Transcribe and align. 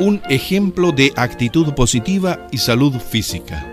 Un 0.00 0.22
ejemplo 0.28 0.92
de 0.92 1.12
actitud 1.16 1.74
positiva 1.74 2.46
y 2.52 2.58
salud 2.58 2.94
física. 3.00 3.66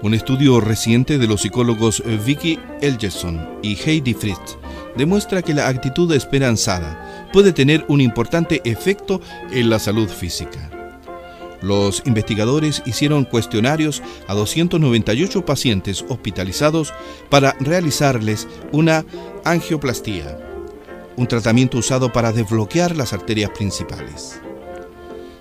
Un 0.00 0.14
estudio 0.14 0.60
reciente 0.60 1.18
de 1.18 1.26
los 1.26 1.42
psicólogos 1.42 2.00
Vicky 2.24 2.60
Elgerson 2.80 3.58
y 3.60 3.74
Heidi 3.74 4.14
Fritz 4.14 4.56
demuestra 4.96 5.42
que 5.42 5.52
la 5.52 5.66
actitud 5.66 6.12
esperanzada 6.12 7.28
puede 7.32 7.52
tener 7.52 7.84
un 7.88 8.00
importante 8.00 8.60
efecto 8.64 9.20
en 9.50 9.68
la 9.68 9.80
salud 9.80 10.08
física. 10.08 10.70
Los 11.60 12.04
investigadores 12.06 12.84
hicieron 12.86 13.24
cuestionarios 13.24 14.04
a 14.28 14.34
298 14.34 15.44
pacientes 15.44 16.04
hospitalizados 16.08 16.94
para 17.30 17.56
realizarles 17.58 18.46
una 18.70 19.04
angioplastía, 19.44 20.38
un 21.16 21.26
tratamiento 21.26 21.78
usado 21.78 22.12
para 22.12 22.30
desbloquear 22.30 22.94
las 22.94 23.12
arterias 23.12 23.50
principales. 23.50 24.40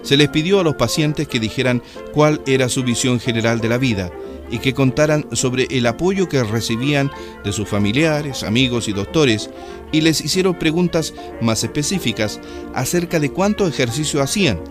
Se 0.06 0.18
les 0.18 0.30
pidió 0.30 0.60
a 0.60 0.64
los 0.64 0.76
pacientes 0.76 1.28
que 1.28 1.40
dijeran 1.40 1.82
cuál 2.14 2.40
era 2.46 2.70
su 2.70 2.84
visión 2.84 3.20
general 3.20 3.60
de 3.60 3.70
la 3.70 3.80
vida 3.80 4.12
y 4.52 4.60
que 4.60 4.76
contaran 4.76 5.26
sobre 5.32 5.66
el 5.72 5.88
apoyo 5.88 6.30
que 6.30 6.44
recibían 6.44 7.10
de 7.44 7.52
sus 7.52 7.68
familiares, 7.68 8.44
amigos 8.44 8.88
y 8.88 8.94
doctores, 8.94 9.50
y 9.92 10.02
les 10.02 10.22
hicieron 10.22 10.60
preguntas 10.60 11.16
más 11.42 11.64
específicas 11.64 12.40
acerca 12.76 13.20
de 13.20 13.32
cuánto 13.32 13.68
ejercicio 13.68 14.22
hacían 14.22 14.62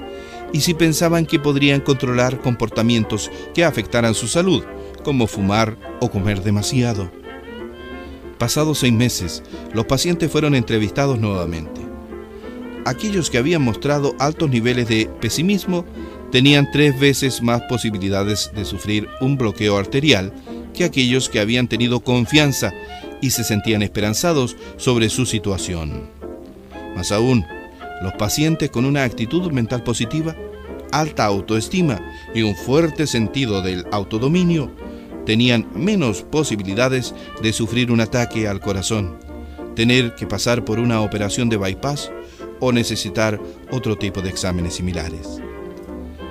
y 0.53 0.61
si 0.61 0.73
pensaban 0.73 1.27
que 1.27 1.41
podrían 1.41 1.81
controlar 1.81 2.41
comportamientos 2.41 3.29
que 3.55 3.65
afectaran 3.65 4.15
su 4.15 4.29
salud, 4.29 4.63
como 5.03 5.27
fumar 5.27 5.77
o 6.01 6.09
comer 6.09 6.45
demasiado. 6.45 7.11
Pasados 8.39 8.79
seis 8.79 8.93
meses, 8.93 9.43
los 9.73 9.87
pacientes 9.87 10.31
fueron 10.31 10.55
entrevistados 10.55 11.19
nuevamente. 11.19 11.84
Aquellos 12.85 13.31
que 13.31 13.39
habían 13.39 13.63
mostrado 13.63 14.15
altos 14.19 14.51
niveles 14.51 14.89
de 14.89 15.09
pesimismo 15.21 15.87
tenían 16.31 16.71
tres 16.71 16.99
veces 16.99 17.43
más 17.43 17.63
posibilidades 17.63 18.51
de 18.55 18.65
sufrir 18.65 19.09
un 19.21 19.39
bloqueo 19.39 19.79
arterial 19.79 20.33
que 20.75 20.85
aquellos 20.85 21.31
que 21.31 21.41
habían 21.41 21.67
tenido 21.69 22.01
confianza 22.01 22.73
y 23.23 23.31
se 23.31 23.45
sentían 23.45 23.83
esperanzados 23.83 24.57
sobre 24.77 25.09
su 25.09 25.25
situación. 25.25 26.11
Más 26.95 27.11
aún, 27.11 27.47
los 28.03 28.13
pacientes 28.15 28.71
con 28.71 28.85
una 28.85 29.05
actitud 29.05 29.51
mental 29.51 29.83
positiva, 29.83 30.37
alta 30.93 31.25
autoestima 31.25 32.01
y 32.35 32.43
un 32.43 32.55
fuerte 32.55 33.07
sentido 33.07 33.63
del 33.63 33.87
autodominio 33.93 34.71
tenían 35.25 35.67
menos 35.75 36.23
posibilidades 36.23 37.15
de 37.43 37.53
sufrir 37.55 37.91
un 37.91 38.01
ataque 38.01 38.47
al 38.47 38.61
corazón, 38.61 39.17
tener 39.75 40.15
que 40.17 40.27
pasar 40.27 40.65
por 40.65 40.79
una 40.79 41.01
operación 41.01 41.49
de 41.49 41.57
bypass 41.57 42.11
o 42.61 42.73
necesitar 42.73 43.41
otro 43.71 43.97
tipo 43.97 44.21
de 44.23 44.31
exámenes 44.31 44.75
similares. 44.75 45.41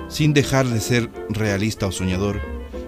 Sin 0.08 0.32
dejar 0.34 0.66
de 0.66 0.80
ser 0.80 1.10
realista 1.28 1.86
o 1.86 1.92
soñador, 1.92 2.40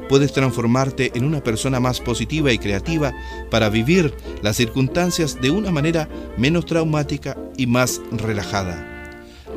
puedes 0.09 0.33
transformarte 0.33 1.13
en 1.15 1.25
una 1.25 1.43
persona 1.43 1.81
más 1.81 2.01
positiva 2.01 2.53
y 2.53 2.59
creativa 2.59 3.13
para 3.51 3.69
vivir 3.69 4.15
las 4.43 4.57
circunstancias 4.57 5.41
de 5.41 5.51
una 5.51 5.71
manera 5.71 6.09
menos 6.37 6.67
traumática 6.67 7.37
y 7.57 7.67
más 7.67 8.01
relajada. 8.13 8.93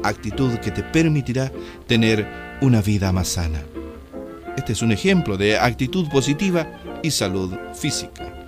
Actitud 0.04 0.54
que 0.60 0.72
te 0.72 0.84
permitirá 0.84 1.52
tener 1.88 2.28
una 2.62 2.82
vida 2.82 3.12
más 3.12 3.28
sana. 3.28 3.62
Este 4.58 4.74
es 4.74 4.82
un 4.82 4.92
ejemplo 4.92 5.38
de 5.38 5.58
actitud 5.58 6.10
positiva 6.10 6.68
y 7.04 7.12
salud 7.12 7.54
física. 7.74 8.39